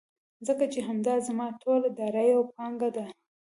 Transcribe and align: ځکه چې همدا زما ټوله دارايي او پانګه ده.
ځکه 0.47 0.65
چې 0.73 0.79
همدا 0.87 1.15
زما 1.27 1.47
ټوله 1.61 1.89
دارايي 1.99 2.33
او 2.37 2.43
پانګه 2.55 2.89
ده. 2.95 3.05